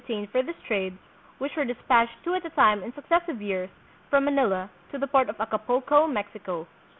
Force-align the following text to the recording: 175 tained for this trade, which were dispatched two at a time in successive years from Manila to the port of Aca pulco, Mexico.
175 0.07 0.09
tained 0.27 0.31
for 0.31 0.41
this 0.41 0.59
trade, 0.67 0.97
which 1.37 1.51
were 1.55 1.63
dispatched 1.63 2.15
two 2.23 2.33
at 2.33 2.43
a 2.43 2.49
time 2.49 2.81
in 2.81 2.91
successive 2.95 3.39
years 3.39 3.69
from 4.09 4.25
Manila 4.25 4.67
to 4.91 4.97
the 4.97 5.05
port 5.05 5.29
of 5.29 5.39
Aca 5.39 5.59
pulco, 5.59 6.07
Mexico. 6.11 6.65